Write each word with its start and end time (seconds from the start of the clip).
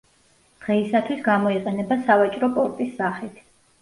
დღეისათვის 0.61 1.21
გამოიყენება 1.29 1.99
სავაჭრო 2.07 2.51
პორტის 2.57 2.97
სახით. 3.03 3.39